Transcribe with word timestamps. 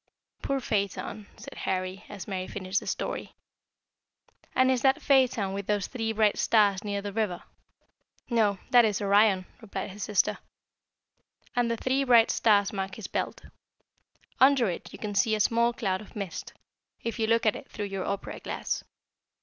'""Poor 0.41 0.59
Phaeton," 0.59 1.27
said 1.37 1.53
Harry, 1.53 2.05
as 2.09 2.27
Mary 2.27 2.47
finished 2.47 2.79
the 2.79 2.87
story. 2.87 3.35
"And 4.55 4.71
is 4.71 4.81
that 4.81 4.99
Phaeton 4.99 5.53
with 5.53 5.67
those 5.67 5.85
three 5.85 6.11
bright 6.11 6.39
stars 6.39 6.83
near 6.83 7.03
the 7.03 7.13
river?" 7.13 7.43
[Illustration: 8.27 8.27
CLOUD 8.27 8.29
OF 8.29 8.29
STAR 8.31 8.31
MIST 8.31 8.31
IN 8.31 8.37
ORION.] 8.37 8.57
"No; 8.57 8.69
that 8.71 8.85
is 8.85 9.01
Orion," 9.39 9.45
replied 9.61 9.89
his 9.91 10.01
sister, 10.03 10.37
"and 11.55 11.69
the 11.69 11.77
three 11.77 12.03
bright 12.03 12.31
stars 12.31 12.73
mark 12.73 12.95
his 12.95 13.05
belt. 13.05 13.43
Under 14.39 14.71
it 14.71 14.91
you 14.91 14.97
can 14.97 15.13
see 15.13 15.35
a 15.35 15.39
small 15.39 15.71
cloud 15.71 16.01
of 16.01 16.15
mist, 16.15 16.53
if 17.03 17.19
you 17.19 17.27
look 17.27 17.45
at 17.45 17.55
it 17.55 17.69
through 17.69 17.85
your 17.85 18.05
opera 18.07 18.39
glass. 18.39 18.83